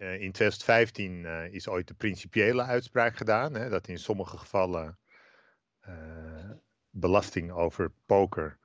[0.00, 4.98] in 2015 is ooit de principiële uitspraak gedaan, hè, dat in sommige gevallen
[6.90, 8.58] belasting over poker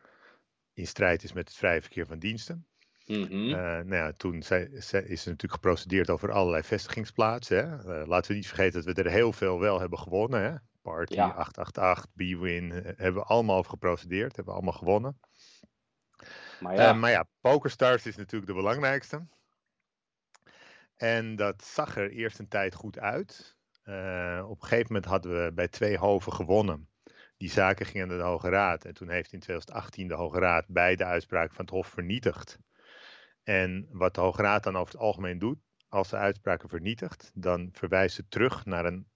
[0.74, 2.68] in strijd is met het vrije verkeer van diensten.
[3.06, 3.50] Mhm.
[3.50, 7.58] nou ja, toen is er natuurlijk geprocedeerd over allerlei vestigingsplaatsen.
[7.58, 8.06] Hè.
[8.06, 10.42] laten we niet vergeten dat we er heel veel wel hebben gewonnen.
[10.42, 10.56] Hè.
[10.82, 11.28] Party, Ja.
[11.28, 15.20] 888, B-Win, hebben we allemaal over geprocedeerd, hebben we allemaal gewonnen.
[16.60, 19.28] Maar ja, maar ja, PokerStars is natuurlijk de belangrijkste.
[20.96, 23.58] En dat zag er eerst een tijd goed uit.
[23.84, 26.90] Eh, op een gegeven moment hadden we bij twee hoven gewonnen.
[27.38, 28.86] Die zaken gingen naar de Hoge Raad.
[28.86, 32.60] En toen heeft in 2018 de Hoge Raad beide uitspraken van het Hof vernietigd.
[33.44, 37.70] En wat de Hoge Raad dan over het algemeen doet, als ze uitspraken vernietigt, dan
[37.72, 39.08] verwijst ze terug naar een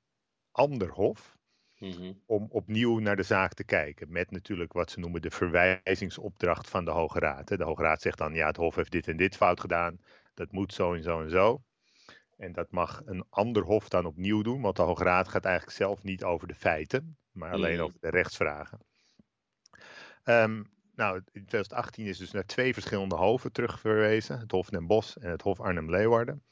[0.51, 1.37] ander hof
[1.77, 2.13] mhm.
[2.25, 4.11] om opnieuw naar de zaak te kijken.
[4.11, 7.47] Met natuurlijk wat ze noemen de verwijzingsopdracht van de Hoge Raad.
[7.47, 9.99] De Hoge Raad zegt dan, ja, het Hof heeft dit en dit fout gedaan.
[10.33, 11.63] Dat moet zo en zo en zo.
[12.39, 15.77] En dat mag een ander Hof dan opnieuw doen, want de Hoge Raad gaat eigenlijk
[15.77, 18.79] zelf niet over de feiten, maar alleen over de rechtsvragen.
[20.23, 20.63] Ehm,
[20.95, 24.39] nou, in 2018 is dus naar twee verschillende hoven terugverwezen.
[24.39, 26.43] Het Hof Den Bosch en het Hof Arnhem-Leeuwarden.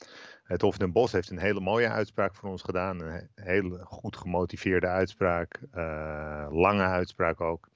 [0.44, 3.00] Het Hof Den Bosch heeft een hele mooie uitspraak voor ons gedaan.
[3.02, 5.60] Een he- hele goed gemotiveerde uitspraak.
[5.72, 7.70] eh, lange uitspraak ook.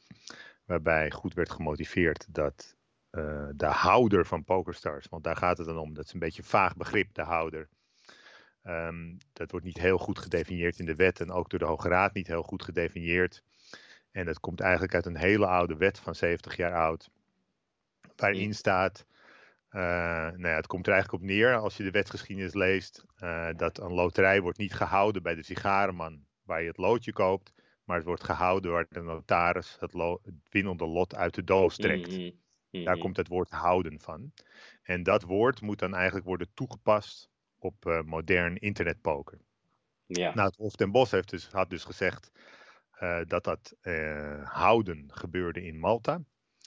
[0.65, 2.75] Waarbij goed werd gemotiveerd dat
[3.09, 6.41] eh, de houder van PokerStars, want daar gaat het dan om, dat is een beetje
[6.41, 7.69] een vaag begrip, de houder.
[8.63, 11.87] Ehm, dat wordt niet heel goed gedefinieerd in de wet en ook door de Hoge
[11.87, 13.43] Raad niet heel goed gedefinieerd.
[14.11, 17.09] En dat komt eigenlijk uit een hele oude wet van 70 jaar oud.
[18.15, 19.05] Waarin staat,
[19.69, 23.49] eh, nou ja, het komt er eigenlijk op neer als je de wetsgeschiedenis leest, eh,
[23.55, 27.97] dat een loterij wordt niet gehouden bij de sigarenman waar je het loodje koopt, maar
[27.97, 29.93] het wordt gehouden waar de notaris het,
[30.49, 32.09] winnende lot uit de doos trekt.
[32.17, 32.31] Mhm.
[32.83, 33.03] Daar Mhm.
[33.03, 34.33] komt het woord houden van.
[34.83, 37.30] En dat woord moet dan eigenlijk worden toegepast
[37.63, 39.39] op eh, modern internetpoker.
[40.05, 40.33] Ja.
[40.33, 42.31] Nou, het Hof Den Bosch heeft dus, had dus gezegd
[42.91, 46.21] eh, dat dat eh, houden gebeurde in Malta.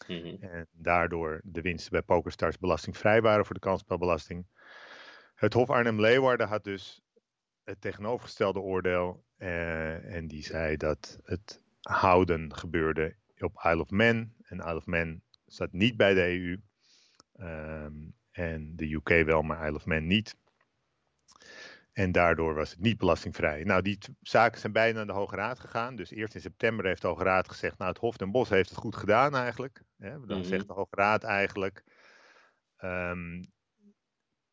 [0.07, 0.37] Mhm.
[0.41, 4.47] En daardoor de winsten bij PokerStars belastingvrij waren voor de kansspelbelasting.
[5.35, 7.03] Het Hof Arnhem-Leeuwarden had dus
[7.65, 9.25] het tegenovergestelde oordeel.
[9.37, 14.33] eh, en die zei dat het houden gebeurde op Isle of Man.
[14.43, 16.61] En Isle of Man staat niet bij de EU.
[17.33, 17.93] Ehm,
[18.31, 20.37] en de UK wel, maar Isle of Man niet.
[21.95, 23.63] En daardoor was het niet belastingvrij.
[23.65, 25.97] Nou, die zaken zijn bijna naar de Hoge Raad gegaan.
[25.97, 28.69] Dus eerst in september heeft de Hoge Raad gezegd: Nou, het Hof Den Bosch heeft
[28.69, 29.83] het goed gedaan eigenlijk.
[29.99, 30.27] Hè?
[30.27, 30.47] Dan Mhm.
[30.47, 31.85] zegt de Hoge Raad eigenlijk.
[32.77, 33.43] ehm,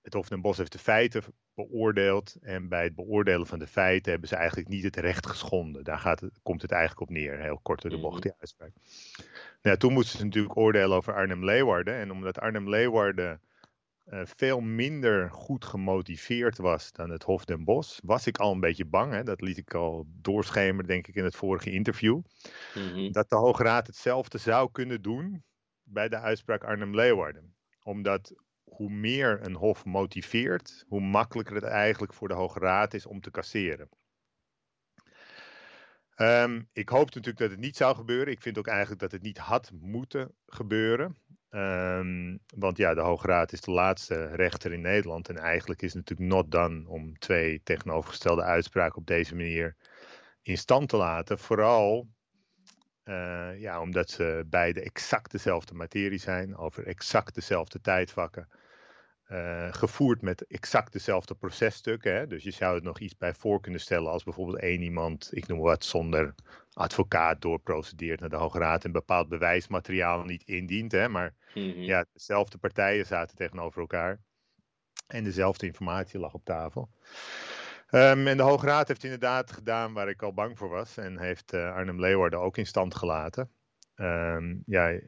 [0.01, 2.35] het Hof Den Bosch heeft de feiten beoordeeld.
[2.41, 5.83] En bij het beoordelen van de feiten hebben ze eigenlijk niet het recht geschonden.
[5.83, 7.39] Daar gaat het, komt het eigenlijk op neer.
[7.39, 8.21] Heel kort door de bocht, Mhm.
[8.23, 8.71] die uitspraak.
[9.61, 11.93] Nou, toen moesten ze natuurlijk oordelen over Arnhem-Leeuwarden.
[11.95, 13.41] En omdat Arnhem-Leeuwarden
[14.03, 18.59] eh, veel minder goed gemotiveerd was dan het Hof Den Bosch, was ik al een
[18.59, 19.13] beetje bang.
[19.13, 19.23] Hè?
[19.23, 22.21] Dat liet ik al doorschemeren, denk ik, in het vorige interview.
[22.75, 23.11] Mhm.
[23.11, 25.43] Dat de Hoge Raad hetzelfde zou kunnen doen
[25.83, 27.55] bij de uitspraak Arnhem-Leeuwarden.
[27.83, 33.05] Omdat hoe meer een hof motiveert, hoe makkelijker het eigenlijk voor de Hoge Raad is
[33.05, 33.89] om te casseren.
[36.21, 38.33] Ehm, ik hoopte natuurlijk dat het niet zou gebeuren.
[38.33, 41.17] Ik vind ook eigenlijk dat het niet had moeten gebeuren.
[41.49, 45.29] Ehm, want ja, de Hoge Raad is de laatste rechter in Nederland.
[45.29, 49.75] En eigenlijk is het natuurlijk not done om twee tegenovergestelde uitspraken op deze manier
[50.41, 51.39] in stand te laten.
[51.39, 52.07] Vooral
[53.03, 58.47] eh, ja, omdat ze beide exact dezelfde materie zijn, over exact dezelfde tijdvakken.
[59.31, 62.13] Eh, gevoerd met exact dezelfde processtukken.
[62.13, 62.27] Hè?
[62.27, 65.47] Dus je zou het nog iets bij voor kunnen stellen als bijvoorbeeld één iemand, ik
[65.47, 66.35] noem wat, zonder
[66.73, 70.91] advocaat doorprocedeert naar de Hoge Raad en bepaald bewijsmateriaal niet indient.
[70.91, 71.09] Hè?
[71.09, 71.79] Maar Mhm.
[71.79, 74.19] ja, dezelfde partijen zaten tegenover elkaar.
[75.07, 76.89] En dezelfde informatie lag op tafel.
[77.87, 80.97] Ehm, en de Hoge Raad heeft inderdaad gedaan waar ik al bang voor was.
[80.97, 83.51] En heeft eh, Arnhem Leeuwarden ook in stand gelaten.
[83.95, 85.01] Ehm, ja, eh,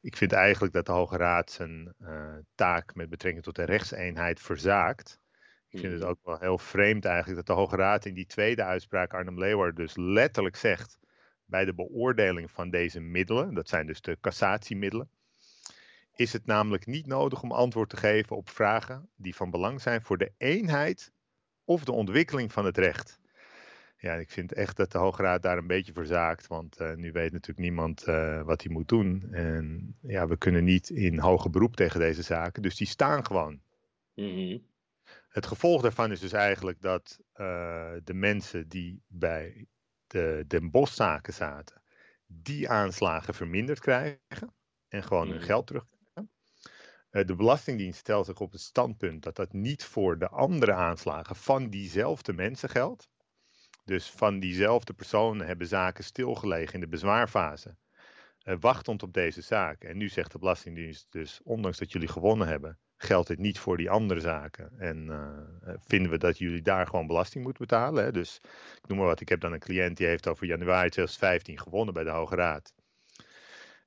[0.00, 4.40] ik vind eigenlijk dat de Hoge Raad zijn eh, taak met betrekking tot de rechtseenheid
[4.40, 5.20] verzaakt.
[5.68, 6.10] Ik vind het Mhm.
[6.10, 9.74] ook wel heel vreemd eigenlijk dat de Hoge Raad in die tweede uitspraak Arnhem Leeuwarden
[9.84, 10.98] dus letterlijk zegt
[11.44, 15.10] bij de beoordeling van deze middelen, dat zijn dus de cassatiemiddelen,
[16.14, 20.02] is het namelijk niet nodig om antwoord te geven op vragen die van belang zijn
[20.02, 21.12] voor de eenheid
[21.64, 23.20] of de ontwikkeling van het recht.
[24.00, 27.12] Ja, ik vind echt dat de Hoge Raad daar een beetje verzaakt, want eh, nu
[27.12, 29.28] weet natuurlijk niemand eh, wat hij moet doen.
[29.32, 33.60] En ja, we kunnen niet in hoger beroep tegen deze zaken, dus die staan gewoon.
[34.14, 34.58] Mhm.
[35.28, 39.66] Het gevolg daarvan is dus eigenlijk dat eh, de mensen die bij
[40.06, 41.82] de Den Bosch-zaken zaten,
[42.26, 44.54] die aanslagen verminderd krijgen
[44.88, 45.44] en gewoon hun Mhm.
[45.46, 45.96] geld terugkrijgen.
[47.10, 51.70] De Belastingdienst stelt zich op het standpunt dat dat niet voor de andere aanslagen van
[51.70, 53.08] diezelfde mensen geldt.
[53.88, 57.76] Dus van diezelfde personen hebben zaken stilgelegen in de bezwaarfase,
[58.44, 59.84] uh, wachtend op deze zaak.
[59.84, 63.76] En nu zegt de Belastingdienst dus, ondanks dat jullie gewonnen hebben, geldt dit niet voor
[63.76, 64.78] die andere zaken.
[64.78, 68.04] En uh, vinden we dat jullie daar gewoon belasting moeten betalen.
[68.04, 68.12] Hè?
[68.12, 68.40] Dus
[68.82, 71.94] ik noem maar wat, ik heb dan een cliënt die heeft over januari 2015 gewonnen
[71.94, 72.74] bij de Hoge Raad.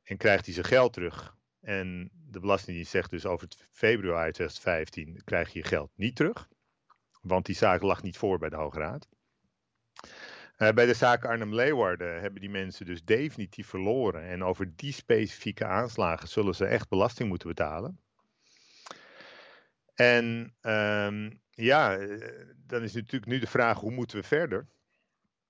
[0.04, 1.36] En krijgt hij zijn geld terug.
[1.60, 6.48] En de Belastingdienst zegt dus over februari 2015 krijg je je geld niet terug.
[7.22, 9.08] Want die zaak lag niet voor bij de Hoge Raad.
[10.58, 14.24] Uh, bij de zaak Arnhem-Leeuwarden hebben die mensen dus definitief verloren.
[14.24, 18.00] En over die specifieke aanslagen zullen ze echt belasting moeten betalen.
[19.94, 24.68] En um, ja, eh, dan is natuurlijk nu de vraag: hoe moeten we verder?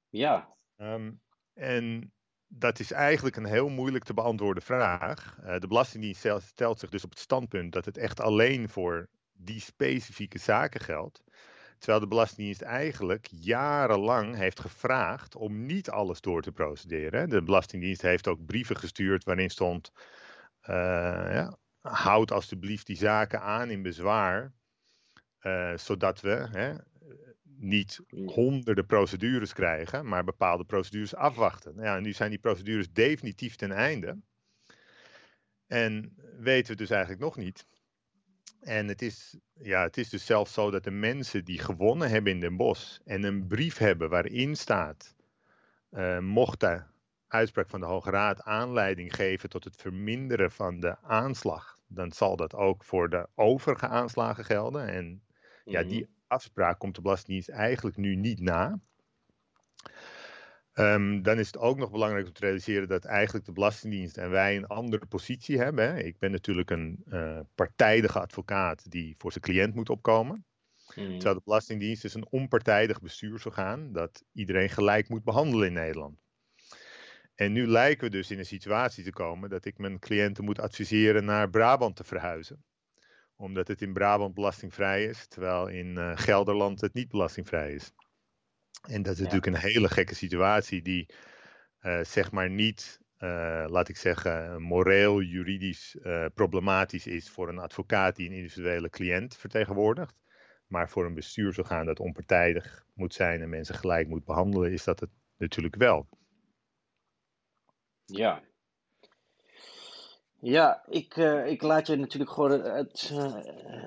[0.09, 0.55] Ja.
[0.77, 1.21] Um,
[1.53, 2.11] en
[2.47, 5.37] dat is eigenlijk een heel moeilijk te beantwoorden vraag.
[5.43, 9.59] Uh, de Belastingdienst stelt zich dus op het standpunt dat het echt alleen voor die
[9.59, 11.23] specifieke zaken geldt.
[11.81, 17.29] Terwijl de Belastingdienst eigenlijk jarenlang heeft gevraagd om niet alles door te procederen.
[17.29, 19.91] De Belastingdienst heeft ook brieven gestuurd waarin stond:
[20.69, 20.75] uh,
[21.31, 24.53] ja, houd alstublieft die zaken aan in bezwaar,
[25.41, 26.75] uh, zodat we hè,
[27.43, 31.75] niet honderden procedures krijgen, maar bepaalde procedures afwachten.
[31.75, 34.19] Ja, nu zijn die procedures definitief ten einde.
[35.67, 37.65] En weten we dus eigenlijk nog niet.
[38.61, 42.31] En het is, ja, het is dus zelfs zo dat de mensen die gewonnen hebben
[42.31, 45.15] in Den Bosch en een brief hebben waarin staat,
[45.91, 46.81] uh, mocht de
[47.27, 52.35] uitspraak van de Hoge Raad aanleiding geven tot het verminderen van de aanslag, dan zal
[52.35, 54.87] dat ook voor de overige aanslagen gelden.
[54.87, 55.23] En
[55.65, 58.79] ja, die mhm afspraak komt de Belastingdienst eigenlijk nu niet na.
[60.73, 64.29] Um, dan is het ook nog belangrijk om te realiseren dat eigenlijk de Belastingdienst en
[64.29, 65.85] wij een andere positie hebben.
[65.85, 65.99] Hè.
[65.99, 70.45] Ik ben natuurlijk een uh, partijdige advocaat die voor zijn cliënt moet opkomen.
[70.95, 71.11] Mm.
[71.11, 76.19] Terwijl de Belastingdienst is een onpartijdig bestuursorgaan dat iedereen gelijk moet behandelen in Nederland.
[77.35, 80.59] En nu lijken we dus in een situatie te komen dat ik mijn cliënten moet
[80.59, 82.63] adviseren naar Brabant te verhuizen
[83.41, 87.91] omdat het in Brabant belastingvrij is, terwijl in uh, Gelderland het niet belastingvrij is.
[88.81, 91.13] En dat is natuurlijk een hele gekke situatie die
[91.81, 95.97] uh, zeg maar niet, uh, laat ik zeggen, moreel, juridisch
[96.33, 100.19] problematisch is voor een advocaat die een individuele cliënt vertegenwoordigt.
[100.67, 104.99] Maar voor een bestuursorgaan dat onpartijdig moet zijn en mensen gelijk moet behandelen, is dat
[104.99, 106.09] het natuurlijk wel.
[108.05, 108.43] Ja,
[110.41, 113.35] ja, ik, uh, ik laat je natuurlijk gewoon het uh,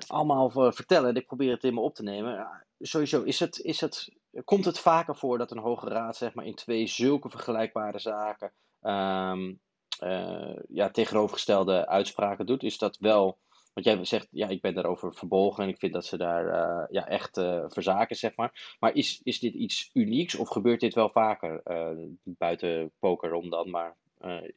[0.07, 1.15] allemaal vertellen.
[1.15, 2.49] Ik probeer het in me op te nemen.
[2.79, 4.13] sowieso, is het, is het,
[4.45, 8.53] komt het vaker voor dat een hoge raad zeg maar, in twee zulke vergelijkbare zaken
[10.01, 12.63] uh, ja, tegenovergestelde uitspraken doet?
[12.63, 13.39] Is dat wel,
[13.73, 16.47] want jij zegt, ja, ik ben daarover verbolgen en ik vind dat ze daar
[16.91, 17.35] ja, echt
[17.67, 18.77] verzaken, zeg maar.
[18.79, 21.63] Maar is, is dit iets unieks of gebeurt dit wel vaker
[22.25, 23.97] buiten poker om dan, maar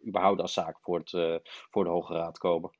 [0.07, 2.71] überhaupt als zaak voor, het, uh, voor de Hoge Raad komen.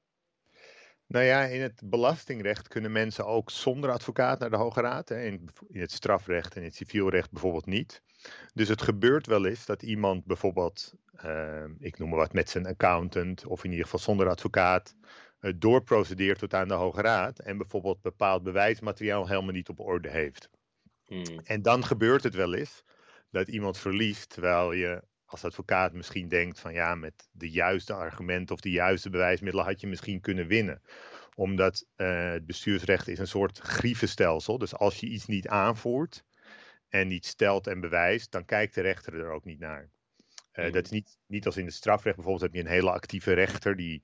[1.07, 5.09] Nou ja, in het belastingrecht kunnen mensen ook zonder advocaat naar de Hoge Raad.
[5.09, 5.23] Hè.
[5.23, 8.01] In, in, het strafrecht en in het civielrecht bijvoorbeeld niet.
[8.53, 10.93] Dus het gebeurt wel eens dat iemand bijvoorbeeld,
[11.25, 14.95] uh, ik noem maar wat, met zijn accountant of in ieder geval zonder advocaat,
[15.41, 20.09] uh, doorprocedeert tot aan de Hoge Raad en bijvoorbeeld bepaald bewijsmateriaal helemaal niet op orde
[20.09, 20.49] heeft.
[21.05, 21.39] Hmm.
[21.43, 22.83] En dan gebeurt het wel eens
[23.31, 28.55] dat iemand verliest terwijl je als advocaat misschien denkt van ja, met de juiste argumenten
[28.55, 30.81] of de juiste bewijsmiddelen had je misschien kunnen winnen.
[31.35, 34.57] Omdat uh, het bestuursrecht is een soort grievenstelsel.
[34.57, 36.23] Dus als je iets niet aanvoert
[36.89, 39.89] en niet stelt en bewijst, dan kijkt de rechter er ook niet naar.
[40.53, 42.15] Uh, Dat is niet, niet als in het strafrecht.
[42.15, 44.03] Bijvoorbeeld heb je een hele actieve rechter die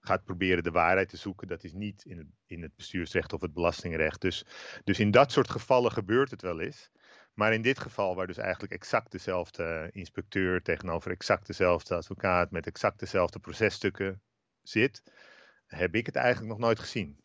[0.00, 1.48] gaat proberen de waarheid te zoeken.
[1.48, 4.20] Dat is niet in het, in het bestuursrecht of het belastingrecht.
[4.20, 4.44] Dus,
[4.84, 6.90] dus in dat soort gevallen gebeurt het wel eens.
[7.34, 12.66] Maar in dit geval, waar dus eigenlijk exact dezelfde inspecteur tegenover exact dezelfde advocaat met
[12.66, 14.22] exact dezelfde processtukken
[14.62, 15.02] zit,
[15.66, 17.20] heb ik het eigenlijk nog nooit gezien.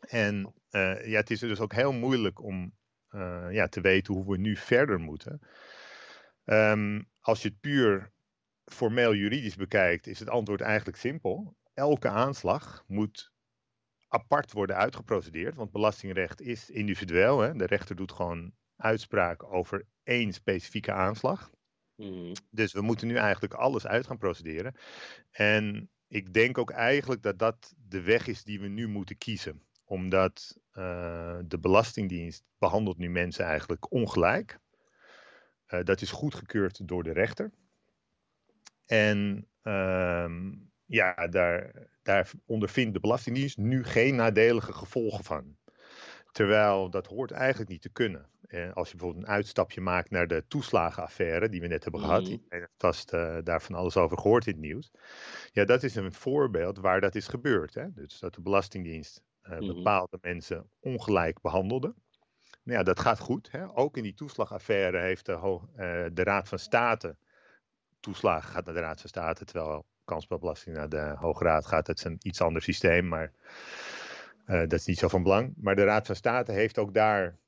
[0.00, 2.74] En uh, ja, het is dus ook heel moeilijk om
[3.10, 5.40] uh, ja, te weten hoe we nu verder moeten.
[6.44, 8.12] Um, als je het puur
[8.64, 11.56] formeel juridisch bekijkt, is het antwoord eigenlijk simpel.
[11.74, 13.32] Elke aanslag moet
[14.08, 17.40] apart worden uitgeprocedeerd, want belastingrecht is individueel.
[17.40, 17.54] Hè?
[17.54, 21.50] De rechter doet gewoon uitspraak over één specifieke aanslag.
[21.96, 22.32] Mm.
[22.50, 24.74] Dus we moeten nu eigenlijk alles uit gaan procederen.
[25.30, 29.62] En ik denk ook eigenlijk dat dat de weg is die we nu moeten kiezen.
[29.84, 34.58] Omdat uh, de Belastingdienst behandelt nu mensen eigenlijk ongelijk.
[35.68, 37.52] Uh, dat is goedgekeurd door de rechter.
[38.86, 40.30] En uh,
[40.84, 45.56] ja, daar, daar ondervindt de Belastingdienst nu geen nadelige gevolgen van.
[46.36, 48.26] Terwijl dat hoort eigenlijk niet te kunnen.
[48.46, 52.22] Eh, als je bijvoorbeeld een uitstapje maakt naar de toeslagenaffaire die we net hebben gehad.
[52.22, 52.30] Mhm.
[52.30, 54.90] Iedereen heeft vast eh, daar van alles over gehoord in het nieuws.
[55.52, 57.74] Ja, dat is een voorbeeld waar dat is gebeurd.
[57.74, 57.92] Hè?
[57.92, 59.74] Dus dat de Belastingdienst eh, Mhm.
[59.74, 61.94] bepaalde mensen ongelijk behandelde.
[62.62, 63.50] Nou ja, dat gaat goed.
[63.50, 63.76] Hè?
[63.76, 67.16] Ook in die toeslagaffaire heeft de, de Raad van State.
[68.00, 71.86] Toeslagen gaat naar de Raad van State, terwijl kansspelbelasting naar de Hoge Raad gaat.
[71.86, 73.32] Dat is een iets ander systeem, maar
[74.46, 75.54] dat is niet zo van belang.
[75.56, 77.38] Maar de Raad van State heeft ook daar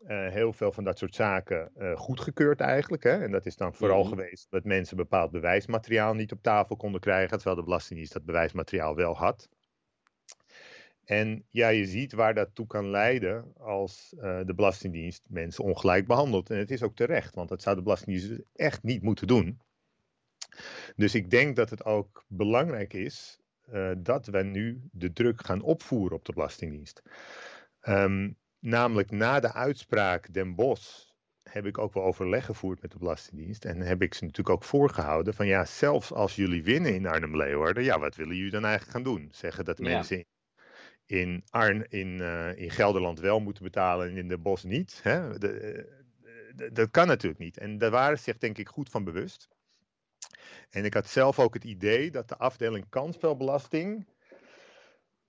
[0.00, 3.02] eh, heel veel van dat soort zaken eh, goedgekeurd eigenlijk.
[3.02, 3.22] Hè?
[3.22, 4.08] En dat is dan vooral Mhm.
[4.08, 8.94] geweest dat mensen bepaald bewijsmateriaal niet op tafel konden krijgen, terwijl de Belastingdienst dat bewijsmateriaal
[8.94, 9.48] wel had.
[11.04, 16.06] En ja, je ziet waar dat toe kan leiden als eh, de Belastingdienst mensen ongelijk
[16.06, 16.50] behandelt.
[16.50, 19.60] En het is ook terecht, want dat zou de Belastingdienst dus echt niet moeten doen.
[20.96, 23.39] Dus ik denk dat het ook belangrijk is
[23.72, 27.02] eh, dat we nu de druk gaan opvoeren op de Belastingdienst.
[27.80, 31.08] Ehm, namelijk na de uitspraak Den Bosch
[31.42, 33.64] heb ik ook wel overleg gevoerd met de Belastingdienst.
[33.64, 37.84] En heb ik ze natuurlijk ook voorgehouden van ja, zelfs als jullie winnen in Arnhem-Leeuwarden,
[37.84, 39.28] ja, wat willen jullie dan eigenlijk gaan doen?
[39.32, 39.84] Zeggen dat Ja.
[39.84, 40.24] mensen
[41.06, 45.00] in, Arn, in, eh, in Gelderland wel moeten betalen en in de Bos niet.
[45.02, 45.38] Hè?
[45.38, 45.84] De, eh,
[46.54, 47.58] de- dat kan natuurlijk niet.
[47.58, 49.48] En daar waren ze zich denk ik goed van bewust.
[50.70, 54.06] En ik had zelf ook het idee dat de afdeling kansspelbelasting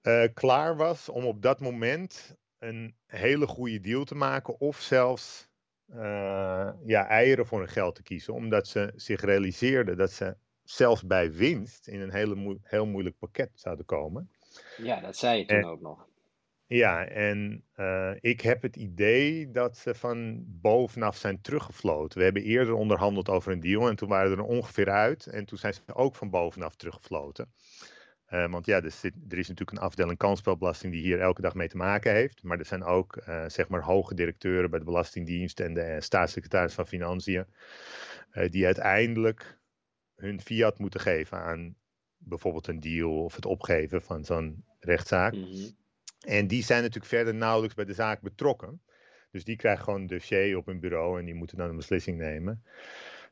[0.01, 4.59] eh, klaar was om op dat moment een hele goede deal te maken.
[4.59, 5.49] Of zelfs
[5.87, 8.33] eh, ja, eieren voor hun geld te kiezen.
[8.33, 13.51] Omdat ze zich realiseerden dat ze zelfs bij winst in een hele heel moeilijk pakket
[13.53, 14.31] zouden komen.
[14.77, 16.09] Ja, dat zei je toen En- ook nog.
[16.73, 22.17] Ja, en eh, ik heb het idee dat ze van bovenaf zijn teruggefloten.
[22.17, 25.25] We hebben eerder onderhandeld over een deal en toen waren ze er ongeveer uit.
[25.25, 27.53] En toen zijn ze ook van bovenaf teruggefloten.
[28.25, 28.93] Eh, want ja, er,
[29.29, 32.43] er is natuurlijk een afdeling kansspelbelasting die hier elke dag mee te maken heeft.
[32.43, 36.73] Maar er zijn ook eh, zeg maar hoge directeuren bij de Belastingdienst en de staatssecretaris
[36.73, 37.45] van Financiën.
[38.49, 39.59] die uiteindelijk
[40.15, 41.75] hun fiat moeten geven aan
[42.17, 45.33] bijvoorbeeld een deal of het opgeven van zo'n rechtszaak.
[45.33, 45.79] Mhm.
[46.21, 48.81] En die zijn natuurlijk verder nauwelijks bij de zaak betrokken.
[49.31, 52.17] Dus die krijgen gewoon een dossier op hun bureau en die moeten dan een beslissing
[52.17, 52.63] nemen.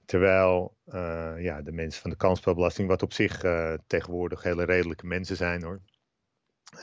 [0.05, 5.05] Terwijl eh, ja, de mensen van de kansspelbelasting, wat op zich eh, tegenwoordig hele redelijke
[5.05, 5.81] mensen zijn hoor,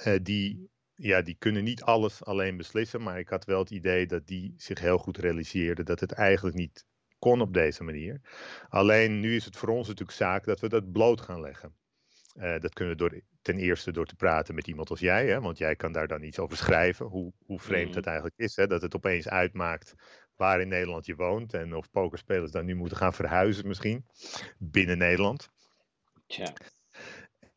[0.03, 3.03] eh, die, ja, die kunnen niet alles alleen beslissen.
[3.03, 6.57] Maar ik had wel het idee dat die zich heel goed realiseerden dat het eigenlijk
[6.57, 6.87] niet
[7.19, 8.21] kon op deze manier.
[8.69, 11.75] Alleen nu is het voor ons natuurlijk zaak dat we dat bloot gaan leggen.
[12.37, 15.59] Dat kunnen we door, ten eerste door te praten met iemand als jij, hè, want
[15.59, 17.07] jij kan daar dan iets over schrijven.
[17.07, 19.95] Hoe, hoe vreemd het eigenlijk is, hè, dat het opeens uitmaakt
[20.37, 21.55] waar in Nederland je woont.
[21.55, 24.05] En of pokerspelers dan nu moeten gaan verhuizen misschien,
[24.59, 25.49] binnen Nederland.
[26.27, 26.53] Tja.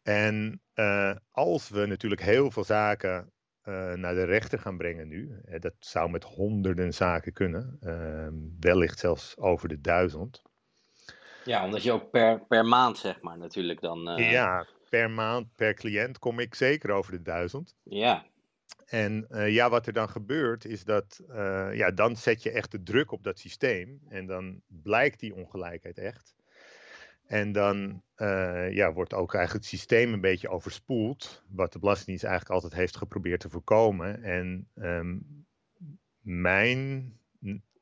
[0.03, 3.31] En eh, als we natuurlijk heel veel zaken
[3.61, 8.33] eh, naar de rechter gaan brengen nu, eh, dat zou met honderden zaken kunnen, ehm,
[8.59, 10.41] wellicht zelfs over de duizend.
[11.45, 14.09] Ja, omdat je ook per, per maand, zeg maar, natuurlijk dan.
[14.09, 17.75] eh, Ja, per maand, per cliënt kom ik zeker over de duizend.
[17.83, 18.25] ja.
[18.89, 22.71] En eh, ja, wat er dan gebeurt is dat, eh, ja, dan zet je echt
[22.71, 26.35] de druk op dat systeem en dan blijkt die ongelijkheid echt.
[27.25, 32.23] En dan eh, ja, wordt ook eigenlijk het systeem een beetje overspoeld, wat de Belastingdienst
[32.23, 34.23] eigenlijk altijd heeft geprobeerd te voorkomen.
[34.23, 35.17] En ehm,
[36.21, 37.13] mijn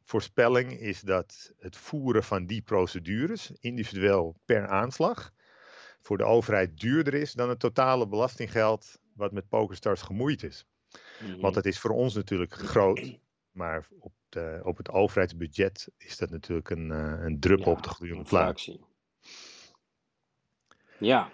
[0.04, 5.34] voorspelling is dat het voeren van die procedures, individueel per aanslag,
[6.08, 10.66] voor de overheid duurder is dan het totale belastinggeld wat met PokerStars gemoeid is.
[11.22, 11.40] Mhm.
[11.40, 13.20] Want het is voor ons natuurlijk groot,
[13.52, 17.84] maar op, de, op het overheidsbudget is dat natuurlijk een, eh, een druppel Ja, op
[17.84, 18.68] de gloeiende plaat.
[21.00, 21.32] Ja.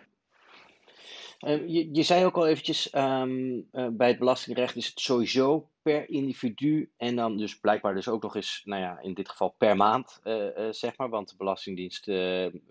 [1.43, 5.69] Eh, je, je zei ook al eventjes, ehm, eh, bij het belastingrecht is het sowieso
[5.81, 9.55] per individu en dan dus blijkbaar dus ook nog eens, nou ja, in dit geval
[9.57, 12.03] per maand, eh, eh, zeg maar, want de Belastingdienst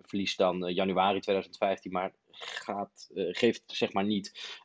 [0.00, 4.59] verliest dan januari 2015, maar gaat, geeft zeg maar niet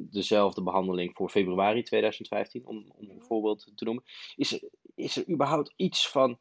[0.00, 4.04] dezelfde behandeling voor februari 2015, om, om een voorbeeld te noemen.
[4.36, 6.38] Is, is er überhaupt iets van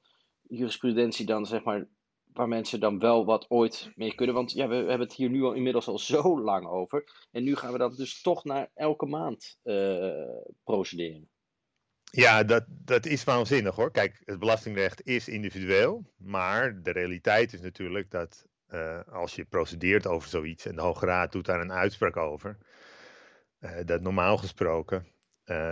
[0.50, 1.88] jurisprudentie dan, zeg maar,
[2.36, 4.36] waar mensen dan wel wat ooit mee kunnen.
[4.36, 7.28] Want ja, we, hebben het hier nu al inmiddels al zo lang over.
[7.32, 10.28] En nu gaan we dat dus toch naar elke maand eh,
[10.64, 11.30] procederen.
[12.04, 13.92] Ja, dat, dat is waanzinnig hoor.
[13.92, 20.08] Kijk, het belastingrecht is individueel, maar de realiteit is natuurlijk dat eh, als je procedeert
[20.08, 22.58] over zoiets en de Hoge Raad doet daar een uitspraak over,
[23.60, 25.14] eh, dat normaal gesproken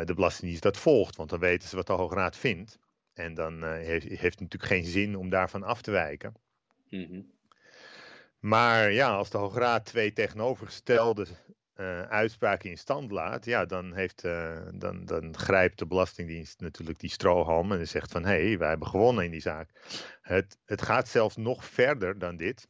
[0.06, 2.80] de Belastingdienst dat volgt, want dan weten ze wat de Hoge Raad vindt.
[3.14, 6.34] En dan heeft het natuurlijk geen zin om daarvan af te wijken.
[6.94, 7.22] Mhm.
[8.40, 11.28] Maar ja, als de Hoge Raad twee tegenovergestelde
[11.76, 17.00] uh, uitspraken in stand laat, ja, dan, heeft, uh, dan, dan grijpt de Belastingdienst natuurlijk
[17.00, 19.70] die strohalm en zegt van hé, hey, wij hebben gewonnen in die zaak.
[20.22, 22.68] Het, het gaat zelfs nog verder dan dit.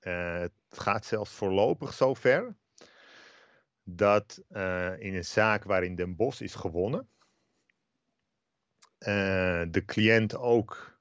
[0.00, 2.56] Uh, het gaat zelfs voorlopig zo ver
[3.82, 4.42] dat
[4.98, 7.08] in een zaak waarin Den Bos is gewonnen,
[9.68, 10.93] de cliënt ook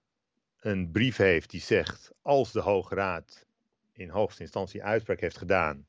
[0.64, 3.46] een brief heeft die zegt: als de Hoge Raad
[3.92, 5.86] in hoogste instantie uitspraak heeft gedaan,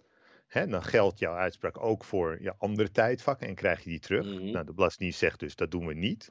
[0.46, 4.24] hè, dan geldt jouw uitspraak ook voor je andere tijdvakken en krijg je die terug.
[4.24, 4.50] Mhm.
[4.50, 6.30] Nou, de Belastingdienst zegt dus dat doen we niet.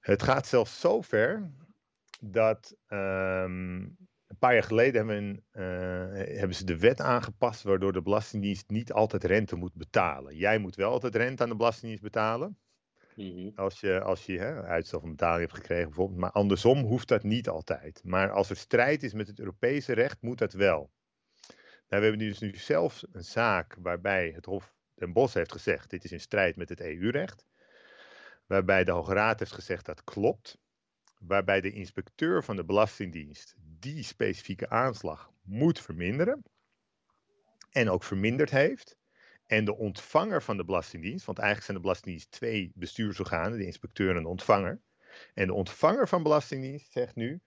[0.00, 1.50] Het gaat zelfs zo ver
[2.20, 3.76] dat ehm,
[4.26, 8.92] een paar jaar geleden hebben, uh, hebben, ze de wet aangepast waardoor de Belastingdienst niet
[8.92, 10.36] altijd rente moet betalen.
[10.36, 12.58] Jij moet wel altijd rente aan de Belastingdienst betalen.
[13.16, 13.50] Mhm.
[13.54, 16.20] Als je, als je hè, uitstel van betaling hebt gekregen bijvoorbeeld.
[16.20, 18.00] Maar andersom hoeft dat niet altijd.
[18.04, 20.90] Maar als er strijd is met het Europese recht, moet dat wel.
[21.88, 25.90] Nou, we hebben dus nu zelfs een zaak waarbij het Hof Den Bosch heeft gezegd:
[25.90, 27.46] dit is in strijd met het EU-recht.
[28.46, 30.58] Waarbij de Hoge Raad heeft gezegd dat klopt.
[31.18, 36.42] Waarbij de inspecteur van de Belastingdienst die specifieke aanslag moet verminderen.
[37.70, 38.96] En ook verminderd heeft.
[39.50, 44.16] En de ontvanger van de Belastingdienst, want eigenlijk zijn de Belastingdienst twee bestuursorganen, de inspecteur
[44.16, 44.80] en de ontvanger.
[45.34, 47.40] En de ontvanger van Belastingdienst zegt nu: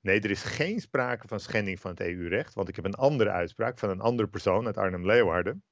[0.00, 3.30] nee, er is geen sprake van schending van het EU-recht, want ik heb een andere
[3.30, 5.62] uitspraak van een andere persoon uit Arnhem-Leeuwarden.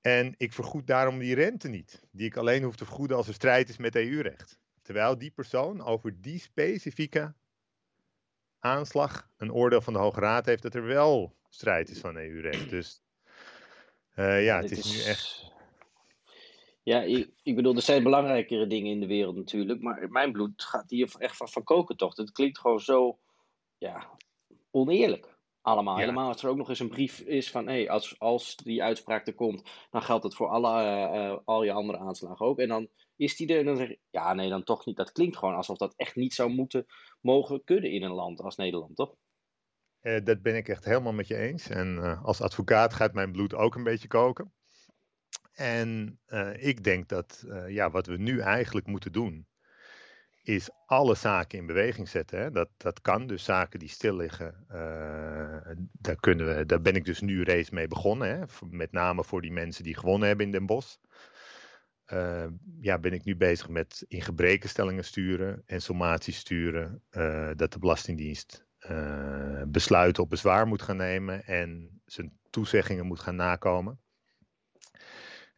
[0.00, 3.34] En ik vergoed daarom die rente niet, die ik alleen hoef te vergoeden als er
[3.34, 4.58] strijd is met EU-recht.
[4.82, 7.34] Terwijl die persoon over die specifieke
[8.58, 12.70] aanslag een oordeel van de Hoge Raad heeft dat er wel strijd is van EU-recht.
[12.70, 13.01] Dus
[14.16, 15.50] uh, ja, het is, is, nu echt.
[16.82, 20.62] Ja, ik, ik, bedoel, er zijn belangrijkere dingen in de wereld natuurlijk, maar mijn bloed
[20.62, 22.16] gaat hier echt van, van koken toch.
[22.16, 23.18] Het klinkt gewoon zo,
[23.78, 24.10] ja,
[24.70, 25.32] oneerlijk.
[25.62, 25.94] Allemaal.
[25.94, 26.00] Ja.
[26.00, 28.82] Helemaal als er ook nog eens een brief is van, hé, hey, als, als die
[28.82, 32.58] uitspraak er komt, dan geldt het voor alle, uh, al je andere aanslagen ook.
[32.58, 34.96] En dan is die er en dan zeg je, ja, nee, dan toch niet.
[34.96, 36.86] Dat klinkt gewoon alsof dat echt niet zou moeten
[37.20, 39.14] mogen kunnen in een land als Nederland, toch?
[40.02, 41.68] Uh, dat ben ik echt helemaal met je eens.
[41.68, 44.52] En uh, als advocaat gaat mijn bloed ook een beetje koken.
[45.52, 49.46] En uh, ik denk dat ja, wat we nu eigenlijk moeten doen,
[50.42, 52.40] is alle zaken in beweging zetten.
[52.40, 52.50] Hè?
[52.50, 54.64] Dat, dat kan, dus zaken die stil liggen,
[55.92, 58.28] daar, kunnen we, daar ben ik dus nu reeds mee begonnen.
[58.28, 58.44] Hè?
[58.70, 60.96] Met name voor die mensen die gewonnen hebben in Den Bosch.
[62.80, 67.02] ja, ben ik nu bezig met in gebrekenstellingen sturen en sommaties sturen.
[67.56, 73.36] dat de Belastingdienst uh, besluiten op bezwaar moet gaan nemen en zijn toezeggingen moet gaan
[73.36, 74.00] nakomen.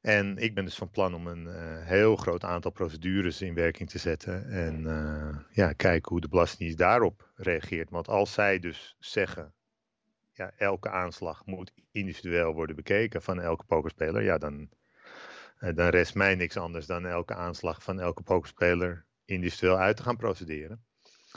[0.00, 3.90] En ik ben dus van plan om een uh, heel groot aantal procedures in werking
[3.90, 7.90] te zetten en uh, ja, kijken hoe de Belastingdienst daarop reageert.
[7.90, 9.54] Want als zij dus zeggen,
[10.32, 14.68] ja, elke aanslag moet individueel worden bekeken van elke pokerspeler, ja, dan,
[15.58, 20.16] dan rest mij niks anders dan elke aanslag van elke pokerspeler individueel uit te gaan
[20.16, 20.84] procederen.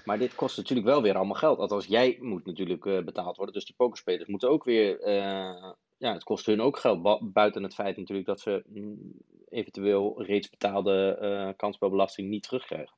[0.06, 1.60] Maar dit kost natuurlijk wel weer allemaal geld.
[1.60, 3.56] Althans, jij moet natuurlijk uh, betaald worden.
[3.56, 5.00] Dus die pokerspelers moeten ook weer.
[5.08, 7.34] Uh, ja, het kost hun ook geld.
[7.34, 9.14] Buiten het feit natuurlijk dat ze mm,
[9.50, 12.96] eventueel reeds betaalde uh, kansspelbelasting niet terugkrijgen.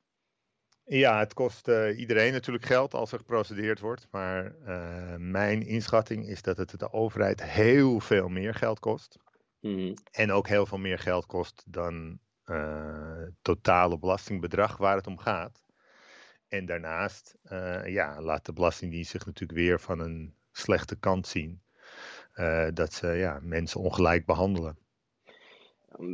[0.84, 4.08] Ja, het kost iedereen natuurlijk geld als er geprocedeerd wordt.
[4.10, 4.54] Maar
[5.18, 9.18] mijn inschatting is dat het de overheid heel veel meer geld kost.
[9.60, 9.94] Mm -hmm.
[10.10, 15.69] En ook heel veel meer geld kost dan het totale belastingbedrag waar het om gaat.
[16.50, 21.62] En daarnaast uh, ja, laat de Belastingdienst zich natuurlijk weer van een slechte kant zien.
[22.34, 24.78] Uh, dat ze ja, mensen ongelijk behandelen.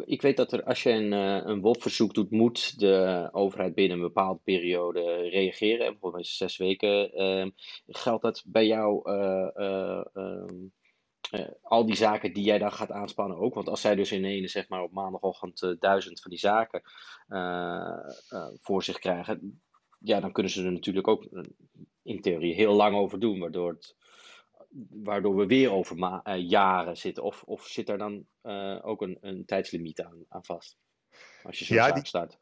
[0.05, 4.03] Ik weet dat er, als je een, een WOP-verzoek doet, moet de overheid binnen een
[4.03, 5.91] bepaalde periode reageren.
[5.91, 7.23] Bijvoorbeeld zes weken.
[7.23, 7.51] Uh,
[7.87, 10.01] geldt dat bij jou, uh,
[11.63, 13.55] al die zaken die jij dan gaat aanspannen ook?
[13.55, 16.83] Want als zij dus in ene, zeg maar op maandagochtend duizend van die zaken
[18.61, 19.61] voor zich krijgen,
[20.07, 21.29] ja, dan kunnen ze er natuurlijk ook
[22.03, 23.97] in theorie heel lang over doen, waardoor, het,
[24.91, 27.23] waardoor we weer over ma- uh, jaren zitten.
[27.23, 30.77] Of, of zit er dan uh, ook een, een tijdslimiet aan, aan vast?
[31.43, 32.39] Als je zo'n ja, die, start.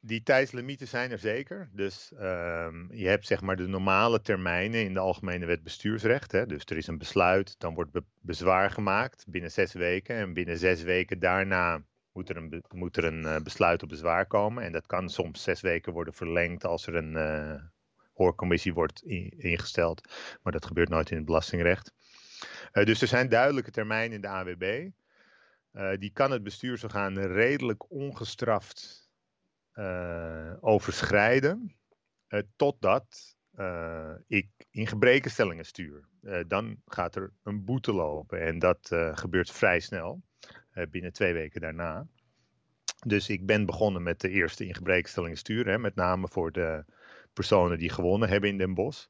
[0.00, 1.70] Die tijdslimieten zijn er zeker.
[1.72, 6.32] Dus um, je hebt zeg maar de normale termijnen in de Algemene Wet Bestuursrecht.
[6.32, 6.46] Hè?
[6.46, 10.16] Dus er is een besluit, dan wordt be bezwaar gemaakt binnen zes weken.
[10.16, 14.26] En binnen zes weken daarna moet er een, moet er een uh, besluit op bezwaar
[14.26, 14.64] komen.
[14.64, 17.62] En dat kan soms zes weken worden verlengd als er een uh,
[18.12, 20.12] hoorcommissie wordt in, ingesteld.
[20.42, 21.92] Maar dat gebeurt nooit in het belastingrecht.
[22.72, 24.90] Uh, dus er zijn duidelijke termijnen in de AWB.
[25.98, 29.08] die kan het bestuursorgaan redelijk ongestraft
[30.60, 31.76] overschrijden.
[32.56, 33.36] totdat
[34.26, 36.08] ik in gebrekenstellingen stuur,
[36.46, 38.40] dan gaat er een boete lopen.
[38.40, 40.22] En dat gebeurt vrij snel,
[40.90, 42.06] binnen twee weken daarna.
[43.06, 46.84] Dus ik ben begonnen met de eerste ingebrekenstellingen sturen, hè, met name voor de
[47.32, 49.06] personen die gewonnen hebben in Den Bosch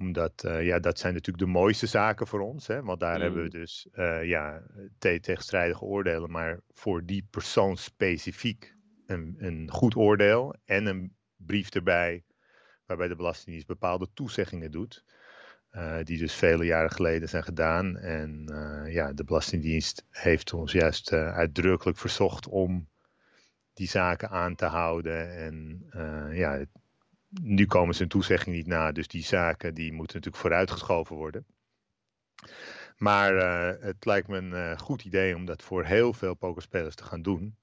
[0.00, 2.66] omdat, uh, ja, dat zijn natuurlijk de mooiste zaken voor ons.
[2.66, 2.82] Hè?
[2.82, 3.60] Want daar hebben we mm.
[3.60, 4.62] dus, uh, ja,
[4.98, 6.30] tegenstrijdige oordelen.
[6.30, 8.74] Maar voor die persoon specifiek
[9.06, 10.54] een, een goed oordeel.
[10.64, 12.24] En een brief erbij,
[12.86, 15.04] waarbij de Belastingdienst bepaalde toezeggingen doet.
[15.76, 17.96] Uh, die dus vele jaren geleden zijn gedaan.
[17.96, 18.44] En
[18.88, 22.88] ja, de Belastingdienst heeft ons juist uitdrukkelijk verzocht om
[23.72, 25.36] die zaken aan te houden.
[25.36, 25.86] En
[26.32, 26.64] ja,
[27.28, 31.46] nu komen ze een toezegging niet na, dus die zaken die moeten natuurlijk vooruitgeschoven worden.
[32.96, 33.34] Maar
[33.80, 37.56] het lijkt me een goed idee om dat voor heel veel pokerspelers te gaan doen.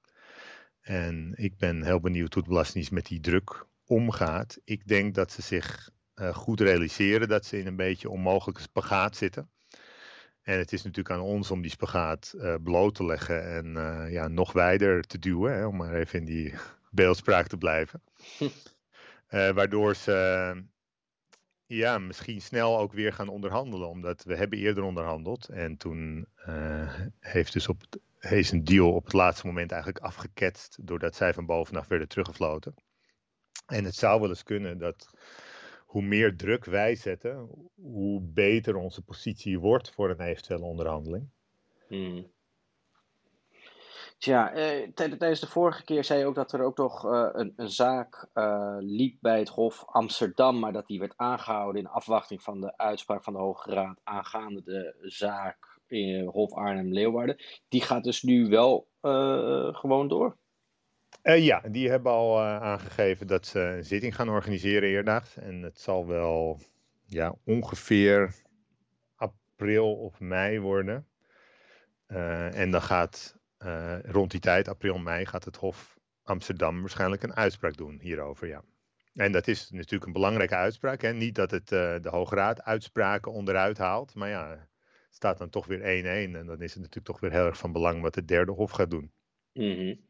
[0.82, 4.60] En ik ben heel benieuwd hoe het Belastingdienst met die druk omgaat.
[4.64, 5.90] Ik denk dat ze zich
[6.34, 9.50] goed realiseren dat ze in een beetje onmogelijke spagaat zitten.
[10.42, 13.74] En het is natuurlijk aan ons om die spagaat bloot te leggen en
[14.12, 16.54] ja, nog wijder te duwen, hè, om maar even in die
[16.92, 18.02] beeldspraak te blijven.
[18.40, 20.64] Uh, waardoor ze
[21.66, 23.88] ja, misschien snel ook weer gaan onderhandelen.
[23.88, 25.48] Omdat we hebben eerder onderhandeld.
[25.48, 26.28] En toen
[27.20, 27.82] heeft dus op,
[28.20, 30.78] heeft een deal op het laatste moment eigenlijk afgeketst.
[30.82, 32.76] Doordat zij van bovenaf werden teruggefloten.
[33.66, 35.10] En het zou wel eens kunnen dat
[35.88, 41.30] hoe meer druk wij zetten, hoe beter onze positie wordt voor een eventuele onderhandeling.
[41.88, 42.32] Hmm.
[44.18, 47.54] Tja, eh, tijdens de vorige keer zei je ook dat er ook nog uh, een,
[47.70, 52.62] zaak uh, liep bij het Hof Amsterdam, maar dat die werd aangehouden in afwachting van
[52.62, 57.38] de uitspraak van de Hoge Raad aangaande de zaak in Hof Arnhem-Leeuwarden.
[57.68, 58.88] Die gaat dus nu wel
[59.72, 60.38] gewoon door?
[61.36, 65.38] Ja, die hebben al aangegeven dat ze een zitting gaan organiseren eerdaags.
[65.38, 66.62] En het zal wel
[67.06, 68.36] ja, ongeveer
[69.16, 71.08] april of mei worden.
[72.08, 73.36] en dan gaat
[74.04, 78.48] rond die tijd, april, mei, gaat het Hof Amsterdam waarschijnlijk een uitspraak doen hierover.
[78.48, 78.64] Ja.
[79.14, 81.02] En dat is natuurlijk een belangrijke uitspraak.
[81.02, 81.14] Hè?
[81.14, 84.68] Niet dat het de Hoge Raad uitspraken onderuit haalt, maar ja,
[85.10, 85.84] staat dan toch weer 1-1.
[86.36, 88.72] En dan is het natuurlijk toch weer heel erg van belang wat het derde Hof
[88.72, 89.12] gaat doen.
[89.54, 90.07] Mm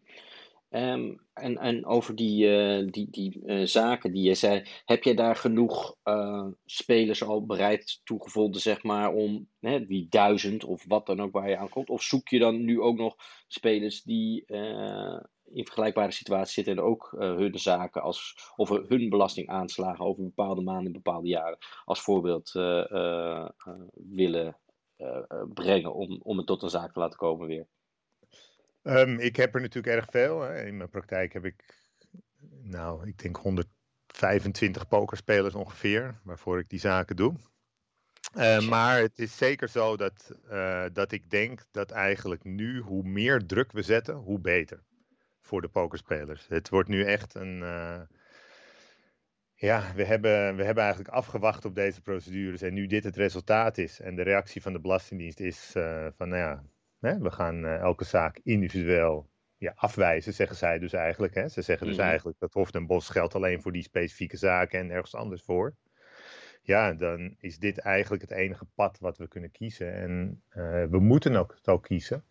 [0.70, 5.14] Um, en, en over die, uh, die, die uh, zaken die je zei, heb je
[5.16, 11.06] daar genoeg uh, spelers al bereid toegevonden, zeg maar, om hè, die duizend of wat
[11.06, 11.90] dan ook waar je aan komt?
[11.90, 13.16] Of zoek je dan nu ook nog
[13.48, 14.46] spelers die
[15.46, 20.92] in vergelijkbare situaties zitten en ook hun zaken als, of hun belastingaanslagen over bepaalde maanden,
[20.92, 22.52] bepaalde jaren als voorbeeld
[23.94, 24.58] willen
[25.54, 27.68] brengen om, om het tot een zaak te laten komen weer?
[28.88, 30.42] Um, ik heb er natuurlijk erg veel.
[30.42, 30.66] Hè.
[30.66, 31.86] In mijn praktijk heb ik,
[32.62, 37.36] nou, ik denk 125 pokerspelers ongeveer, waarvoor ik die zaken doe.
[38.36, 43.04] Uh, maar het is zeker zo dat, uh, dat ik denk dat eigenlijk nu, hoe
[43.04, 44.84] meer druk we zetten, hoe beter
[45.42, 46.48] voor de pokerspelers.
[46.48, 47.60] Het wordt nu echt een.
[47.60, 48.02] Uh,
[49.54, 52.62] ja, we hebben, we hebben eigenlijk afgewacht op deze procedures.
[52.62, 55.70] En nu dit het resultaat is en de reactie van de Belastingdienst is
[56.16, 56.64] van, nou ja,
[57.00, 57.18] Hè?
[57.20, 61.36] We gaan uh, elke zaak individueel ja, afwijzen, zeggen zij dus eigenlijk.
[61.36, 61.48] Hè?
[61.48, 62.02] Ze zeggen dus mm.
[62.02, 65.76] eigenlijk dat Hof den Bos geldt alleen voor die specifieke zaken en ergens anders voor.
[66.62, 69.94] Ja, dan is dit eigenlijk het enige pad wat we kunnen kiezen.
[69.94, 72.24] En uh, we moeten ook het ook kiezen.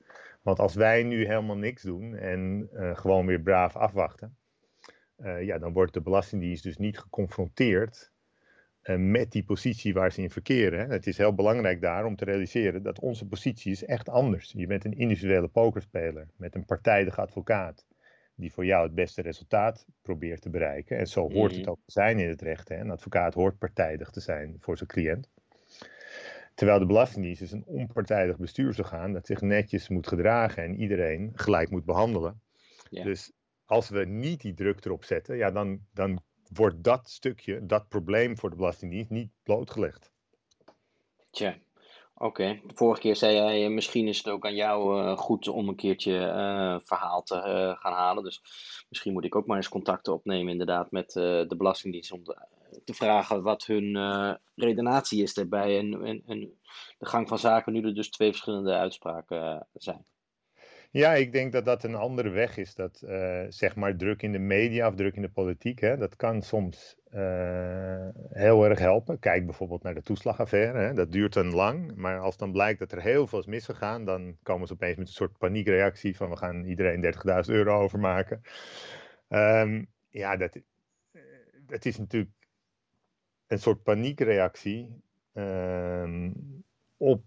[0.43, 4.37] Want als wij nu helemaal niks doen en uh, gewoon weer braaf afwachten,
[5.41, 8.13] ja, dan wordt de Belastingdienst dus niet geconfronteerd
[8.95, 10.91] met die positie waar ze in verkeren.
[10.91, 14.53] Het is heel belangrijk daar om te realiseren dat onze positie is echt anders.
[14.57, 17.87] Je bent een individuele pokerspeler met een partijdige advocaat
[18.35, 20.99] die voor jou het beste resultaat probeert te bereiken.
[20.99, 21.71] En zo hoort het mhm.
[21.71, 22.69] ook te zijn in het recht.
[22.69, 22.77] Hè.
[22.77, 25.31] Een advocaat hoort partijdig te zijn voor zijn cliënt.
[26.55, 31.71] Terwijl de Belastingdienst is een onpartijdig bestuursorgaan dat zich netjes moet gedragen en iedereen gelijk
[31.71, 32.41] moet behandelen.
[32.91, 33.33] Dus
[33.65, 36.23] als we niet die druk erop zetten, ja, dan, dan
[36.53, 40.13] wordt dat stukje, dat probleem voor de Belastingdienst niet blootgelegd.
[41.31, 41.57] Tja,
[42.15, 42.61] oké.
[42.67, 45.69] De vorige keer zei jij, eh, misschien is het ook aan jou uh, goed om
[45.69, 47.35] een keertje uh, verhaal te
[47.79, 48.25] gaan halen.
[48.25, 48.43] Dus
[48.89, 52.47] misschien moet ik ook maar eens contacten opnemen inderdaad met de Belastingdienst om te,
[52.85, 53.97] te vragen wat hun
[54.55, 56.59] redenatie is daarbij en, en, en,
[56.99, 60.05] de gang van zaken nu er dus twee verschillende uitspraken zijn.
[60.91, 62.75] Ja, ik denk dat dat een andere weg is.
[62.75, 66.17] Dat uh, zeg maar druk in de media of druk in de politiek, hè, dat
[66.17, 69.19] kan soms uh, heel erg helpen.
[69.19, 70.79] Kijk bijvoorbeeld naar de toeslagaffaire.
[70.79, 70.95] Hè.
[70.95, 74.37] Dat duurt dan lang, maar als dan blijkt dat er heel veel is misgegaan, dan
[74.43, 77.15] komen ze opeens met een soort paniekreactie van we gaan iedereen
[77.47, 78.43] 30.000 euro overmaken.
[79.29, 80.61] Um, ja, dat,
[81.67, 82.33] dat is natuurlijk
[83.47, 86.31] een soort paniekreactie ehm,
[86.97, 87.25] op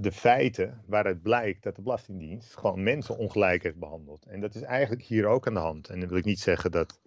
[0.00, 4.26] de feiten waaruit blijkt dat de Belastingdienst gewoon mensen ongelijk heeft behandeld.
[4.26, 5.88] En dat is eigenlijk hier ook aan de hand.
[5.88, 7.00] En dan wil ik niet zeggen dat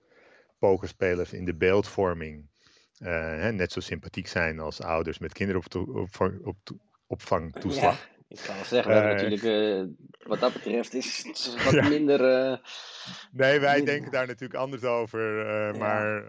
[0.59, 2.49] pokerspelers in de beeldvorming
[2.99, 6.57] uh, net zo sympathiek zijn als ouders met kinderen op, op,
[7.07, 8.09] opvangtoeslag.
[8.09, 9.83] Ja, ik kan wel zeggen, uh, natuurlijk, uh,
[10.27, 12.19] wat dat betreft is het wat minder.
[13.31, 15.45] nee, wij denken daar natuurlijk anders over.
[15.45, 15.77] Ja.
[15.77, 16.25] Maar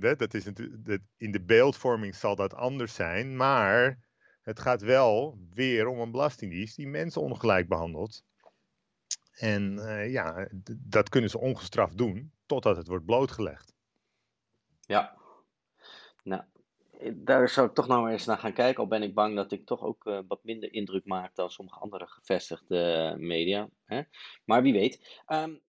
[0.00, 3.36] dat, dat is natuurlijk, in de beeldvorming zal dat anders zijn.
[3.36, 3.98] Maar
[4.44, 8.24] het gaat wel weer om een belastingdienst die mensen ongelijk behandelt.
[9.34, 9.78] En
[10.10, 13.74] ja, dat kunnen ze ongestraft doen totdat het wordt blootgelegd.
[14.80, 15.16] Ja,
[16.22, 16.42] nou,
[17.12, 18.82] daar zou ik toch maar eens naar gaan kijken.
[18.82, 21.78] Al ben ik bang dat ik toch ook uh, wat minder indruk maak dan sommige
[21.78, 23.68] andere gevestigde media.
[23.84, 24.02] Hè?
[24.44, 25.22] Maar wie weet.
[25.28, 25.60] Um,